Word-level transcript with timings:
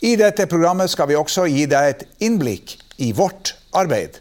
I 0.00 0.14
dette 0.16 0.46
programmet 0.48 0.88
skal 0.88 1.10
vi 1.10 1.16
også 1.18 1.44
gi 1.52 1.66
deg 1.68 1.90
et 1.90 2.04
innblikk 2.24 2.78
i 3.04 3.10
vårt 3.12 3.52
arbeid. 3.76 4.16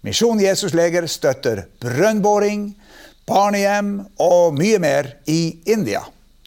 Misjon 0.00 0.40
Jesus 0.40 0.72
Leger 0.72 1.04
støtter 1.10 1.66
brønnboring, 1.82 2.70
barnehjem 3.28 3.90
og 4.22 4.56
mye 4.56 4.78
mer 4.80 5.10
i 5.28 5.58
India. 5.68 6.00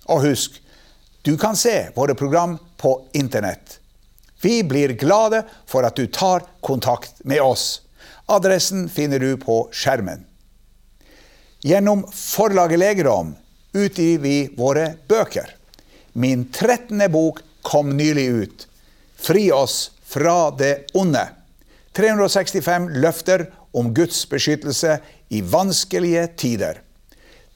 Og 0.10 0.24
husk, 0.26 0.56
du 1.22 1.36
kan 1.38 1.54
se 1.60 1.92
våre 1.94 2.16
program 2.18 2.56
på 2.82 2.96
internett. 3.14 3.78
Vi 4.42 4.64
blir 4.64 4.96
glade 4.98 5.44
for 5.70 5.86
at 5.86 6.00
du 6.00 6.08
tar 6.08 6.48
kontakt 6.66 7.22
med 7.28 7.44
oss. 7.44 7.84
Adressen 8.26 8.88
finner 8.90 9.20
du 9.20 9.36
på 9.38 9.68
skjermen. 9.70 10.24
Gjennom 11.62 12.02
forlaget 12.16 12.82
Legerom 12.82 13.36
utgir 13.78 14.24
vi 14.24 14.36
våre 14.58 14.96
bøker. 15.12 15.54
Min 16.18 16.48
13. 16.50 17.04
bok 17.12 17.44
kom 17.62 17.98
nylig 17.98 18.28
ut. 18.28 18.68
Fri 19.16 19.52
oss 19.52 19.92
fra 20.06 20.52
det 20.52 20.90
onde. 20.94 21.28
365 21.94 22.90
løfter 23.02 23.50
om 23.72 23.94
Guds 23.94 24.24
beskyttelse 24.30 25.00
i 25.30 25.42
vanskelige 25.42 26.28
tider. 26.38 26.82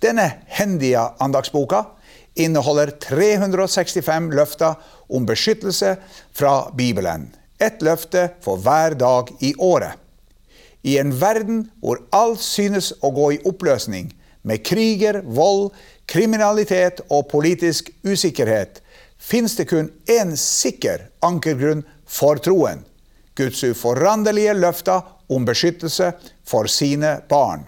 Denne 0.04 0.26
hendige 0.52 1.02
andagsboka 1.24 1.86
inneholder 2.36 2.92
365 3.00 4.34
løfter 4.36 4.76
om 5.10 5.26
beskyttelse 5.26 5.96
fra 6.34 6.72
Bibelen. 6.76 7.30
Ett 7.60 7.82
løfte 7.82 8.30
for 8.44 8.60
hver 8.60 8.98
dag 9.00 9.30
i 9.40 9.54
året. 9.58 9.96
I 10.84 10.98
en 11.00 11.14
verden 11.16 11.64
hvor 11.80 12.02
alt 12.12 12.42
synes 12.44 12.92
å 13.00 13.14
gå 13.16 13.30
i 13.34 13.42
oppløsning, 13.48 14.12
med 14.44 14.66
kriger, 14.68 15.22
vold, 15.24 15.72
kriminalitet 16.12 17.00
og 17.08 17.30
politisk 17.32 17.94
usikkerhet, 18.04 18.82
fins 19.24 19.56
det 19.56 19.70
kun 19.72 19.92
én 20.10 20.36
sikker 20.38 21.08
ankergrunn 21.24 21.84
for 22.06 22.42
troen. 22.44 22.84
Guds 23.36 23.64
uforanderlige 23.64 24.54
løfter 24.54 25.02
om 25.32 25.46
beskyttelse 25.48 26.12
for 26.46 26.70
sine 26.70 27.16
barn. 27.30 27.66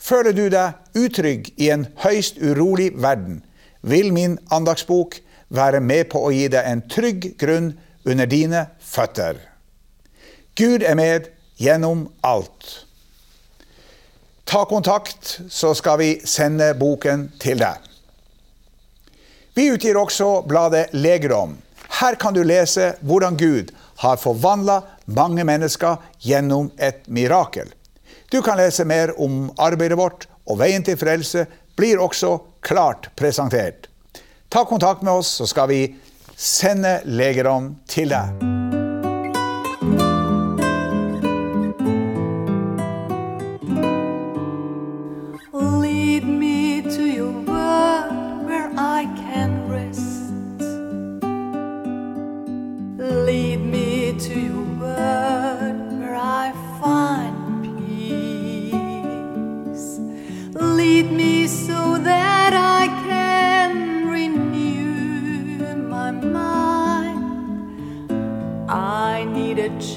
Føler 0.00 0.34
du 0.36 0.48
deg 0.52 0.98
utrygg 0.98 1.52
i 1.60 1.70
en 1.72 1.86
høyst 2.02 2.40
urolig 2.42 2.90
verden, 3.00 3.42
vil 3.80 4.10
min 4.12 4.38
andagsbok 4.52 5.20
være 5.54 5.80
med 5.80 6.08
på 6.12 6.24
å 6.26 6.32
gi 6.34 6.48
deg 6.52 6.66
en 6.66 6.82
trygg 6.90 7.34
grunn 7.40 7.74
under 8.04 8.28
dine 8.28 8.66
føtter. 8.80 9.38
Gud 10.56 10.82
er 10.82 10.98
med 10.98 11.30
gjennom 11.60 12.08
alt. 12.24 12.86
Ta 14.44 14.64
kontakt, 14.68 15.40
så 15.48 15.72
skal 15.74 15.98
vi 16.02 16.10
sende 16.28 16.72
boken 16.78 17.30
til 17.40 17.60
deg. 17.62 17.93
Vi 19.54 19.68
utgir 19.70 19.96
også 19.96 20.42
bladet 20.50 20.88
Legerom. 20.92 21.56
Her 22.00 22.16
kan 22.18 22.34
du 22.34 22.42
lese 22.42 22.94
hvordan 23.06 23.36
Gud 23.38 23.70
har 24.02 24.18
forvandla 24.18 24.80
mange 25.06 25.44
mennesker 25.46 26.00
gjennom 26.26 26.72
et 26.78 27.06
mirakel. 27.06 27.70
Du 28.32 28.40
kan 28.42 28.58
lese 28.58 28.84
mer 28.84 29.12
om 29.20 29.52
arbeidet 29.58 29.98
vårt, 29.98 30.26
og 30.50 30.58
veien 30.58 30.82
til 30.84 30.98
frelse 30.98 31.46
blir 31.78 32.02
også 32.02 32.36
klart 32.66 33.12
presentert. 33.16 33.86
Ta 34.50 34.64
kontakt 34.66 35.06
med 35.06 35.22
oss, 35.22 35.36
så 35.38 35.46
skal 35.46 35.70
vi 35.70 35.80
sende 36.34 36.98
legerom 37.06 37.76
til 37.86 38.10
deg. 38.10 38.53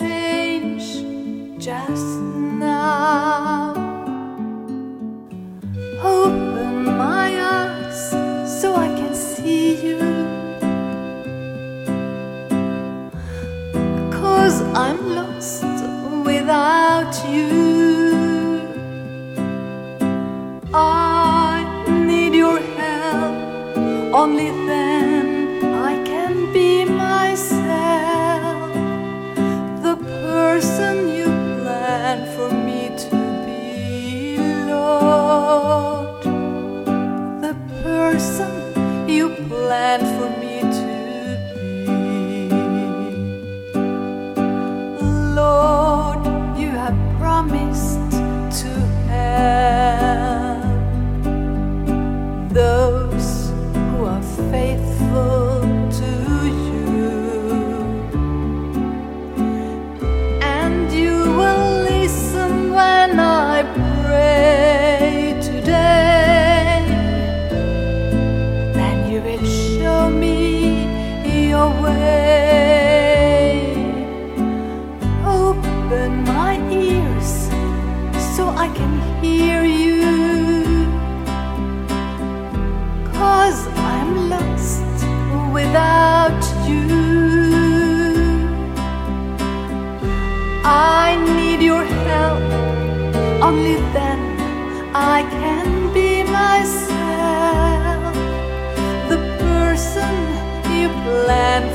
change 0.08 1.04
just 1.60 2.47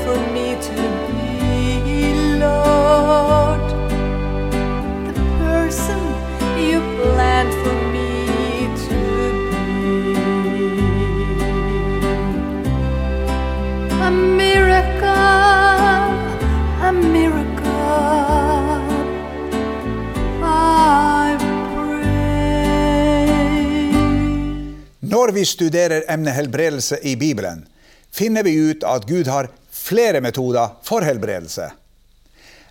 for 0.03 0.19
me 0.35 0.47
to 0.67 0.81
be, 1.15 2.13
Lord. 2.43 3.67
The 5.07 5.15
person 5.39 6.01
you 6.67 6.79
planned 6.99 7.53
for 7.63 7.77
me 7.95 8.11
to 8.85 8.99
be. 9.49 9.63
A 14.07 14.11
miracle, 14.11 15.09
a 16.87 16.91
miracle. 16.91 17.53
Når 24.99 25.31
vi 25.31 25.45
studerer 25.45 26.03
emnet 26.09 26.33
helbredelse 26.33 26.97
i 27.03 27.15
Bibelen, 27.15 27.67
finner 28.11 28.43
vi 28.43 28.55
ut 28.69 28.83
at 28.83 29.05
Gud 29.07 29.27
har 29.27 29.47
flere 29.83 30.21
metoder 30.21 30.77
for 30.83 31.03
helbredelse. 31.03 31.71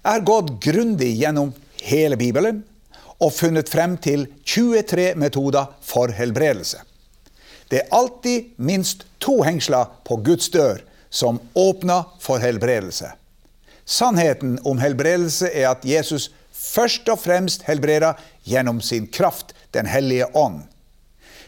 Jeg 0.02 0.10
har 0.10 0.24
gått 0.26 0.54
grundig 0.64 1.12
gjennom 1.20 1.52
hele 1.84 2.16
Bibelen 2.16 2.62
og 3.22 3.34
funnet 3.36 3.68
frem 3.70 3.98
til 4.02 4.24
23 4.48 5.12
metoder 5.20 5.68
for 5.84 6.10
helbredelse. 6.16 6.80
Det 7.70 7.82
er 7.82 7.94
alltid 7.94 8.56
minst 8.56 9.04
to 9.22 9.42
hengsler 9.44 9.92
på 10.08 10.18
Guds 10.24 10.48
dør 10.52 10.82
som 11.12 11.40
åpner 11.54 12.08
for 12.20 12.42
helbredelse. 12.42 13.12
Sannheten 13.84 14.58
om 14.64 14.80
helbredelse 14.80 15.50
er 15.52 15.70
at 15.70 15.84
Jesus 15.84 16.30
først 16.52 17.08
og 17.12 17.20
fremst 17.20 17.66
helbreder 17.68 18.18
gjennom 18.48 18.80
sin 18.80 19.06
kraft, 19.06 19.54
Den 19.72 19.86
hellige 19.86 20.26
ånd. 20.36 20.66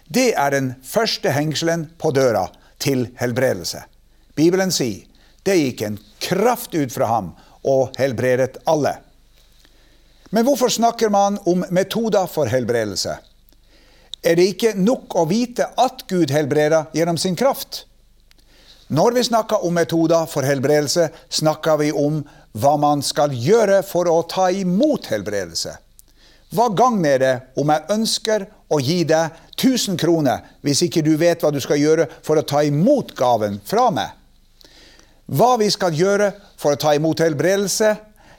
Det 0.09 0.33
er 0.33 0.51
den 0.51 0.75
første 0.83 1.29
hengselen 1.31 1.91
på 1.99 2.11
døra 2.11 2.47
til 2.81 3.11
helbredelse. 3.21 3.83
Bibelen 4.35 4.73
sier 4.73 5.05
det 5.45 5.57
gikk 5.61 5.83
en 5.85 5.99
kraft 6.25 6.75
ut 6.75 6.93
fra 6.93 7.09
ham 7.11 7.33
og 7.65 7.97
helbredet 8.01 8.61
alle. 8.69 8.97
Men 10.35 10.47
hvorfor 10.47 10.73
snakker 10.73 11.13
man 11.13 11.39
om 11.47 11.65
metoder 11.71 12.27
for 12.27 12.51
helbredelse? 12.51 13.19
Er 14.25 14.39
det 14.41 14.47
ikke 14.55 14.73
nok 14.81 15.15
å 15.21 15.27
vite 15.29 15.69
at 15.79 16.07
Gud 16.09 16.33
helbreder 16.33 16.89
gjennom 16.97 17.21
sin 17.21 17.37
kraft? 17.37 17.85
Når 18.89 19.17
vi 19.17 19.25
snakker 19.29 19.65
om 19.65 19.77
metoder 19.77 20.27
for 20.29 20.45
helbredelse, 20.49 21.11
snakker 21.29 21.79
vi 21.81 21.93
om 21.93 22.23
hva 22.57 22.75
man 22.81 23.03
skal 23.05 23.33
gjøre 23.37 23.83
for 23.87 24.09
å 24.09 24.23
ta 24.29 24.49
imot 24.53 25.09
helbredelse. 25.13 25.77
Hva 26.55 26.69
gagner 26.77 27.19
det 27.19 27.35
om 27.61 27.71
jeg 27.73 27.89
ønsker 27.91 28.45
å 28.73 28.81
gi 28.81 29.01
deg 29.09 29.39
1000 29.57 29.97
kroner 30.01 30.45
hvis 30.65 30.85
ikke 30.87 31.03
du 31.05 31.15
vet 31.21 31.43
hva 31.43 31.51
du 31.53 31.61
skal 31.63 31.81
gjøre 31.81 32.07
for 32.23 32.39
å 32.39 32.47
ta 32.47 32.63
imot 32.67 33.15
gaven 33.19 33.59
fra 33.67 33.89
meg? 33.95 34.13
Hva 35.27 35.55
vi 35.61 35.71
skal 35.73 35.97
gjøre 35.97 36.33
for 36.61 36.75
å 36.75 36.81
ta 36.81 36.95
imot 36.97 37.23
helbredelse, 37.25 37.95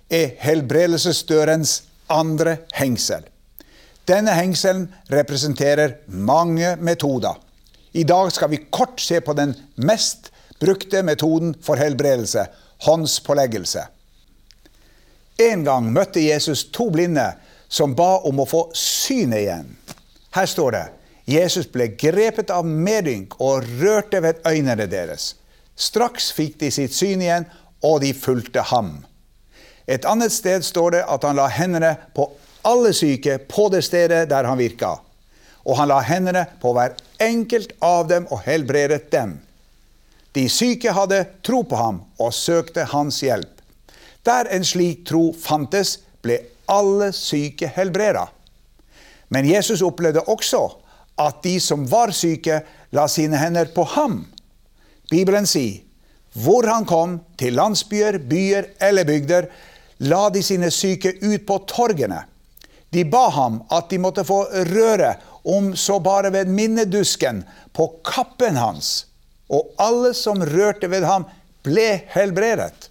er 0.09 0.35
helbredelsesdørens 0.43 1.79
andre 2.13 2.59
hengsel. 2.77 3.23
Denne 4.05 4.35
hengselen 4.37 4.85
representerer 5.09 5.97
mange 6.07 6.75
metoder. 6.77 7.33
I 7.97 8.03
dag 8.05 8.29
skal 8.35 8.51
vi 8.51 8.65
kort 8.69 9.01
se 9.01 9.17
på 9.23 9.33
den 9.33 9.55
mest 9.81 10.29
brukte 10.61 11.01
metoden 11.03 11.55
for 11.63 11.79
helbredelse 11.81 12.45
håndspåleggelse. 12.85 13.87
En 15.41 15.63
gang 15.65 15.87
møtte 15.91 16.23
Jesus 16.23 16.67
to 16.71 16.89
blinde 16.93 17.25
som 17.67 17.95
ba 17.95 18.19
om 18.27 18.39
å 18.39 18.47
få 18.47 18.67
synet 18.77 19.41
igjen. 19.41 19.71
Her 20.35 20.47
står 20.47 20.75
det 20.75 20.85
Jesus 21.25 21.65
ble 21.71 21.89
grepet 21.97 22.53
av 22.53 22.67
medynk 22.67 23.33
og 23.41 23.65
rørte 23.81 24.21
ved 24.21 24.43
øynene 24.45 24.85
deres. 24.91 25.33
Straks 25.75 26.31
fikk 26.31 26.59
de 26.61 26.71
sitt 26.71 26.95
syn 26.95 27.21
igjen, 27.21 27.45
og 27.83 27.99
de 28.01 28.13
fulgte 28.15 28.63
ham. 28.71 29.03
Et 29.85 30.05
annet 30.09 30.33
sted 30.33 30.63
står 30.65 30.95
det 30.95 31.03
at 31.11 31.25
han 31.27 31.37
la 31.37 31.47
hendene 31.51 31.91
på 32.15 32.29
alle 32.65 32.93
syke 32.97 33.37
på 33.49 33.67
det 33.69 33.83
stedet 33.85 34.25
der 34.31 34.47
han 34.47 34.57
virka. 34.57 34.95
Og 35.65 35.77
han 35.77 35.91
la 35.91 35.99
hendene 36.05 36.45
på 36.61 36.73
hver 36.73 36.95
enkelt 37.21 37.75
av 37.83 38.07
dem 38.09 38.25
og 38.31 38.41
helbredet 38.45 39.11
dem. 39.13 39.37
De 40.35 40.47
syke 40.51 40.91
hadde 40.91 41.21
tro 41.45 41.61
på 41.63 41.77
ham 41.79 42.01
og 42.19 42.33
søkte 42.33 42.87
hans 42.91 43.21
hjelp. 43.23 43.51
Der 44.25 44.49
en 44.51 44.65
slik 44.65 45.05
tro 45.07 45.29
fantes, 45.37 45.99
ble 46.25 46.39
alle 46.65 47.11
syke 47.13 47.69
helbreda. 47.69 48.25
Men 49.29 49.45
Jesus 49.45 49.83
opplevde 49.85 50.23
også 50.25 50.63
at 51.21 51.43
de 51.45 51.59
som 51.61 51.85
var 51.89 52.09
syke, 52.15 52.63
la 52.91 53.05
sine 53.11 53.37
hender 53.37 53.69
på 53.75 53.85
ham 53.93 54.23
Bibelen 55.11 55.47
sier 55.49 55.81
hvor 56.35 56.67
han 56.67 56.83
kom, 56.83 57.19
til 57.39 57.55
landsbyer, 57.55 58.17
byer 58.27 58.65
eller 58.83 59.07
bygder, 59.07 59.45
la 60.03 60.25
de 60.29 60.41
sine 60.43 60.67
syke 60.73 61.13
ut 61.21 61.45
på 61.47 61.61
torgene. 61.71 62.25
De 62.91 63.05
ba 63.07 63.29
ham 63.31 63.61
at 63.71 63.87
de 63.91 63.99
måtte 64.03 64.25
få 64.27 64.41
røre, 64.67 65.15
om 65.45 65.75
så 65.77 65.99
bare 66.03 66.31
ved 66.33 66.49
minnedusken, 66.51 67.43
på 67.71 67.87
kappen 68.03 68.57
hans. 68.59 69.05
Og 69.47 69.71
alle 69.79 70.11
som 70.17 70.41
rørte 70.43 70.89
ved 70.91 71.05
ham, 71.07 71.27
ble 71.63 72.01
helbredet. 72.11 72.89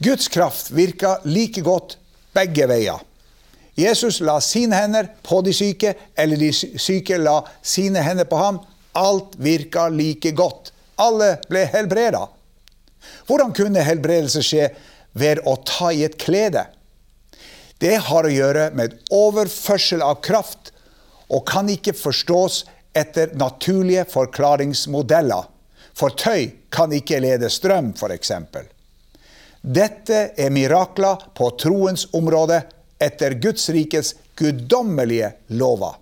Guds 0.00 0.28
kraft 0.28 0.70
virka 0.76 1.16
like 1.24 1.62
godt 1.64 1.96
begge 2.36 2.68
veier. 2.68 3.00
Jesus 3.76 4.22
la 4.24 4.38
sine 4.40 4.76
hender 4.76 5.10
på 5.24 5.42
de 5.44 5.52
syke, 5.52 5.94
eller 6.16 6.40
de 6.40 6.52
syke 6.52 7.18
la 7.20 7.40
sine 7.62 8.00
hender 8.04 8.28
på 8.28 8.40
ham. 8.40 8.60
Alt 8.96 9.36
virka 9.36 9.88
like 9.92 10.32
godt. 10.36 10.72
Alle 10.96 11.36
ble 11.50 11.66
helbreda. 11.68 12.24
Hvordan 13.28 13.52
kunne 13.54 13.84
helbredelse 13.84 14.42
skje 14.44 14.70
ved 15.16 15.42
å 15.44 15.56
ta 15.68 15.92
i 15.92 16.04
et 16.06 16.16
klede? 16.20 16.64
Det 17.78 17.98
har 18.08 18.24
å 18.24 18.32
gjøre 18.32 18.70
med 18.76 18.96
overførsel 19.12 20.00
av 20.04 20.22
kraft 20.24 20.72
og 21.28 21.44
kan 21.48 21.68
ikke 21.68 21.92
forstås 21.96 22.62
etter 22.96 23.34
naturlige 23.36 24.06
forklaringsmodeller. 24.08 25.44
For 25.96 26.16
tøy 26.16 26.48
kan 26.72 26.92
ikke 26.92 27.20
lede 27.24 27.50
strøm, 27.52 27.92
f.eks. 27.96 28.32
Dette 29.60 30.18
er 30.38 30.52
mirakler 30.54 31.28
på 31.36 31.50
troens 31.60 32.06
område 32.16 32.62
etter 33.02 33.36
Guds 33.42 33.68
rikes 33.74 34.14
guddommelige 34.36 35.32
lover. 35.58 35.96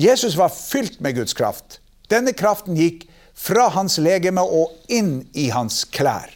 Jesus 0.00 0.36
var 0.36 0.48
fylt 0.48 1.00
med 1.00 1.14
Guds 1.14 1.34
kraft. 1.34 1.80
Denne 2.08 2.32
kraften 2.32 2.76
gikk 2.78 3.04
fra 3.36 3.66
hans 3.74 3.98
legeme 4.00 4.40
og 4.40 4.72
inn 4.88 5.26
i 5.36 5.50
hans 5.52 5.82
klær. 5.92 6.30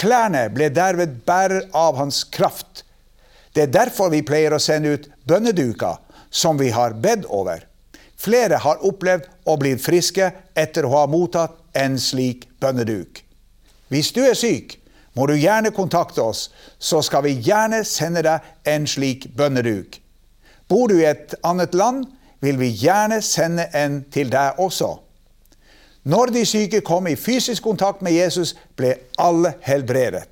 Klærne 0.00 0.48
ble 0.50 0.72
derved 0.74 1.20
bærer 1.28 1.68
av 1.76 2.00
hans 2.00 2.24
kraft. 2.34 2.82
Det 3.54 3.68
er 3.68 3.74
derfor 3.76 4.10
vi 4.10 4.24
pleier 4.26 4.56
å 4.56 4.62
sende 4.62 4.96
ut 4.96 5.06
bønneduker 5.28 6.02
som 6.34 6.58
vi 6.58 6.72
har 6.74 6.98
bedt 6.98 7.30
over. 7.30 7.62
Flere 8.18 8.58
har 8.58 8.82
opplevd 8.82 9.30
å 9.46 9.54
bli 9.60 9.76
friske 9.78 10.32
etter 10.58 10.86
å 10.86 10.94
ha 10.96 11.06
mottatt 11.06 11.60
en 11.78 11.94
slik 11.94 12.48
bønneduk. 12.58 13.22
Hvis 13.86 14.10
du 14.16 14.24
er 14.26 14.34
syk, 14.34 14.80
må 15.14 15.30
du 15.30 15.36
gjerne 15.38 15.70
kontakte 15.74 16.26
oss, 16.26 16.48
så 16.78 17.04
skal 17.06 17.22
vi 17.26 17.38
gjerne 17.38 17.84
sende 17.86 18.26
deg 18.26 18.50
en 18.66 18.86
slik 18.90 19.30
bønneduk. 19.38 20.00
Bor 20.66 20.90
du 20.90 20.98
i 20.98 21.06
et 21.06 21.38
annet 21.46 21.74
land, 21.74 22.08
vil 22.40 22.58
vi 22.58 22.70
gjerne 22.72 23.20
sende 23.22 23.68
en 23.76 24.02
til 24.12 24.30
deg 24.32 24.58
også. 24.58 24.94
Når 26.10 26.32
de 26.32 26.44
syke 26.48 26.80
kom 26.80 27.06
i 27.10 27.16
fysisk 27.16 27.62
kontakt 27.62 28.00
med 28.02 28.16
Jesus, 28.16 28.54
ble 28.76 28.94
alle 29.20 29.54
helbredet. 29.66 30.24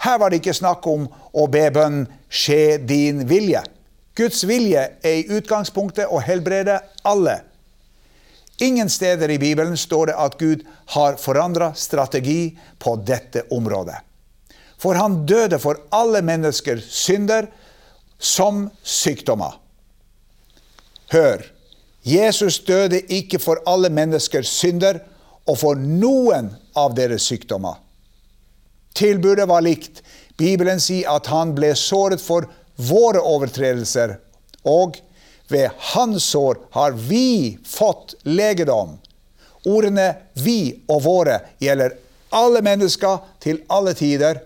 Her 0.00 0.16
var 0.18 0.30
det 0.30 0.40
ikke 0.40 0.56
snakk 0.56 0.86
om 0.88 1.04
å 1.36 1.46
be 1.46 1.66
bønnen 1.70 2.06
'skje 2.28 2.78
din 2.88 3.28
vilje'. 3.28 3.66
Guds 4.16 4.46
vilje 4.48 4.80
er 5.02 5.16
i 5.20 5.28
utgangspunktet 5.28 6.08
å 6.08 6.20
helbrede 6.24 6.80
alle. 7.04 7.40
Ingen 8.60 8.88
steder 8.88 9.30
i 9.30 9.38
Bibelen 9.38 9.76
står 9.76 10.06
det 10.06 10.16
at 10.20 10.38
Gud 10.38 10.64
har 10.86 11.16
forandra 11.16 11.72
strategi 11.74 12.58
på 12.78 12.96
dette 12.96 13.46
området. 13.50 13.96
For 14.80 14.94
han 14.94 15.26
døde 15.26 15.58
for 15.58 15.80
alle 15.92 16.22
menneskers 16.22 16.84
synder 16.92 17.46
som 18.18 18.70
sykdommer. 18.82 19.56
Hør, 21.10 21.42
Jesus 22.06 22.60
døde 22.64 23.00
ikke 23.12 23.40
for 23.42 23.60
alle 23.68 23.90
menneskers 23.90 24.48
synder 24.48 25.00
og 25.48 25.58
for 25.58 25.78
noen 25.78 26.52
av 26.78 26.94
deres 26.94 27.26
sykdommer. 27.26 27.80
Tilbudet 28.94 29.48
var 29.50 29.64
likt. 29.66 30.02
Bibelen 30.38 30.80
sier 30.80 31.10
at 31.10 31.28
han 31.30 31.52
ble 31.56 31.72
såret 31.76 32.22
for 32.22 32.46
våre 32.80 33.20
overtredelser, 33.20 34.16
og 34.64 35.00
ved 35.50 35.74
hans 35.92 36.30
sår 36.30 36.60
har 36.76 36.94
vi 36.94 37.58
fått 37.66 38.14
legedom. 38.24 38.98
Ordene 39.66 40.14
'vi' 40.34 40.80
og 40.88 41.02
'våre' 41.02 41.40
gjelder 41.60 41.96
alle 42.32 42.62
mennesker 42.62 43.18
til 43.40 43.60
alle 43.68 43.94
tider. 43.94 44.40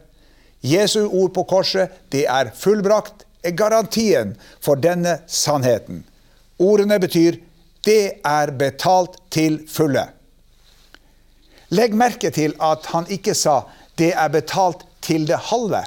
Jesu 0.62 1.06
ord 1.06 1.34
på 1.34 1.42
korset, 1.42 1.90
det 2.10 2.24
er 2.26 2.50
fullbrakt, 2.56 3.26
er 3.44 3.50
garantien 3.50 4.36
for 4.60 4.74
denne 4.74 5.20
sannheten. 5.26 6.04
Ordene 6.58 6.98
betyr 6.98 7.40
'det 7.84 8.20
er 8.24 8.50
betalt 8.50 9.16
til 9.30 9.58
fulle'. 9.68 10.08
Legg 11.70 11.94
merke 11.94 12.30
til 12.30 12.54
at 12.60 12.86
han 12.86 13.06
ikke 13.06 13.34
sa 13.34 13.62
'det 13.98 14.12
er 14.14 14.28
betalt 14.28 14.84
til 15.02 15.26
det 15.26 15.36
halve'. 15.50 15.84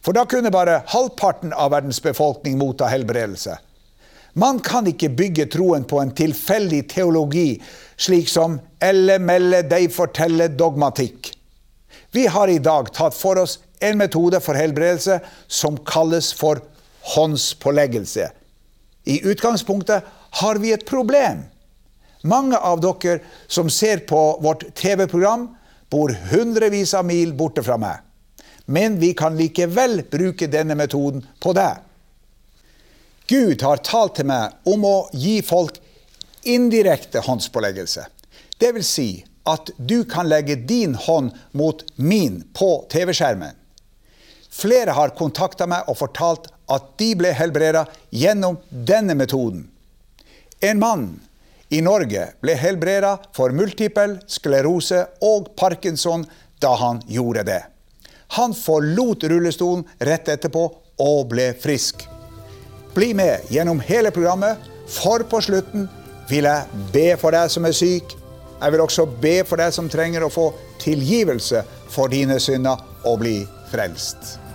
For 0.00 0.12
da 0.12 0.24
kunne 0.24 0.50
bare 0.50 0.82
halvparten 0.86 1.52
av 1.52 1.70
verdens 1.70 2.00
befolkning 2.00 2.58
motta 2.58 2.86
helbredelse. 2.86 3.56
Man 4.34 4.60
kan 4.60 4.86
ikke 4.86 5.08
bygge 5.08 5.46
troen 5.46 5.84
på 5.84 6.00
en 6.00 6.12
tilfeldig 6.14 6.88
teologi 6.88 7.62
slik 7.96 8.28
som 8.28 8.60
elle, 8.80 9.18
melle, 9.18 9.62
dei 9.62 9.88
fortelle, 9.88 10.48
dogmatikk. 10.48 11.32
Vi 12.12 12.26
har 12.26 12.48
i 12.48 12.58
dag 12.58 12.92
tatt 12.92 13.14
for 13.16 13.40
oss 13.40 13.58
en 13.80 13.98
metode 13.98 14.40
for 14.40 14.54
helbredelse 14.54 15.20
som 15.48 15.78
kalles 15.88 16.32
for 16.36 16.60
håndspåleggelse. 17.16 18.28
I 19.06 19.20
utgangspunktet 19.22 20.04
har 20.40 20.58
vi 20.62 20.72
et 20.74 20.86
problem. 20.86 21.44
Mange 22.26 22.58
av 22.58 22.80
dere 22.82 23.20
som 23.46 23.70
ser 23.70 24.02
på 24.08 24.20
vårt 24.42 24.64
TV-program, 24.74 25.48
bor 25.90 26.10
hundrevis 26.32 26.94
av 26.98 27.06
mil 27.06 27.34
borte 27.38 27.62
fra 27.62 27.76
meg. 27.78 28.02
Men 28.66 28.98
vi 28.98 29.12
kan 29.14 29.36
likevel 29.38 30.02
bruke 30.10 30.48
denne 30.50 30.74
metoden 30.74 31.22
på 31.38 31.54
deg. 31.54 31.84
Gud 33.30 33.62
har 33.62 33.82
talt 33.86 34.18
til 34.18 34.26
meg 34.26 34.66
om 34.66 34.84
å 34.86 34.96
gi 35.14 35.38
folk 35.46 35.78
indirekte 36.46 37.22
håndspåleggelse. 37.26 38.08
Det 38.58 38.72
vil 38.74 38.86
si 38.86 39.08
at 39.46 39.70
du 39.78 40.00
kan 40.10 40.26
legge 40.26 40.58
din 40.66 40.94
hånd 40.98 41.30
mot 41.54 41.82
min 41.94 42.42
på 42.54 42.70
TV-skjermen. 42.90 43.54
Flere 44.50 44.94
har 44.98 45.14
kontakta 45.14 45.66
meg 45.70 45.86
og 45.90 45.98
fortalt 45.98 46.50
at 46.72 46.90
de 46.98 47.12
ble 47.18 47.30
helbreda 47.36 47.84
gjennom 48.10 48.58
denne 48.70 49.14
metoden. 49.14 49.68
En 50.60 50.78
mann 50.78 51.08
i 51.68 51.80
Norge 51.82 52.28
ble 52.42 52.54
helbreda 52.58 53.16
for 53.36 53.54
multipel 53.54 54.18
sklerose 54.30 55.02
og 55.24 55.52
parkinson 55.58 56.24
da 56.62 56.74
han 56.80 57.02
gjorde 57.10 57.46
det. 57.46 57.62
Han 58.38 58.54
forlot 58.54 59.24
rullestolen 59.30 59.84
rett 59.98 60.28
etterpå 60.28 60.64
og 61.02 61.28
ble 61.30 61.52
frisk. 61.60 62.06
Bli 62.94 63.12
med 63.14 63.50
gjennom 63.52 63.80
hele 63.84 64.10
programmet, 64.10 64.56
for 64.88 65.22
på 65.28 65.40
slutten 65.44 65.88
vil 66.30 66.48
jeg 66.48 66.86
be 66.94 67.10
for 67.20 67.34
deg 67.34 67.50
som 67.52 67.66
er 67.68 67.76
syk. 67.76 68.16
Jeg 68.56 68.72
vil 68.72 68.82
også 68.82 69.04
be 69.20 69.36
for 69.44 69.60
deg 69.60 69.74
som 69.74 69.90
trenger 69.92 70.24
å 70.24 70.32
få 70.32 70.48
tilgivelse 70.82 71.62
for 71.92 72.10
dine 72.10 72.40
synder 72.42 72.80
og 73.04 73.20
bli 73.20 73.36
frelst. 73.70 74.45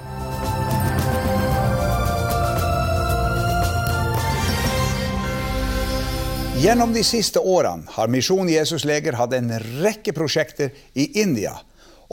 Gjennom 6.61 6.91
de 6.93 7.01
siste 7.01 7.39
årene 7.39 7.89
har 7.89 8.09
Misjon 8.13 8.49
Jesus 8.49 8.83
Leger 8.85 9.15
hatt 9.17 9.31
en 9.33 9.47
rekke 9.81 10.13
prosjekter 10.13 10.69
i 10.93 11.07
India. 11.23 11.55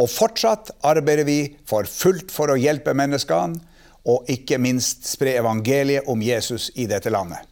Og 0.00 0.08
fortsatt 0.08 0.70
arbeider 0.88 1.28
vi 1.28 1.36
for 1.68 1.84
fullt 1.84 2.32
for 2.32 2.48
å 2.48 2.56
hjelpe 2.56 2.94
menneskene, 2.96 3.60
og 4.08 4.32
ikke 4.32 4.56
minst 4.56 5.04
spre 5.04 5.36
evangeliet 5.36 6.08
om 6.08 6.24
Jesus 6.24 6.70
i 6.80 6.88
dette 6.88 7.12
landet. 7.12 7.44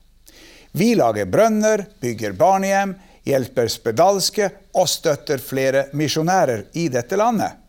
Vi 0.73 0.95
lager 0.97 1.29
brønner, 1.29 1.85
bygger 2.01 2.33
barnehjem, 2.33 2.97
hjelper 3.29 3.69
spedalske 3.69 4.51
og 4.73 4.89
støtter 4.89 5.43
flere 5.53 5.91
misjonærer 5.93 6.71
i 6.81 6.89
dette 6.89 7.21
landet. 7.21 7.61